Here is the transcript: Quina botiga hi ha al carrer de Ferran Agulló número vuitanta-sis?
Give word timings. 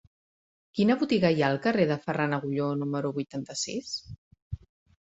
Quina 0.79 0.95
botiga 1.03 1.31
hi 1.35 1.43
ha 1.45 1.51
al 1.55 1.59
carrer 1.67 1.85
de 1.91 1.99
Ferran 2.07 2.35
Agulló 2.39 2.71
número 2.81 3.13
vuitanta-sis? 3.21 3.97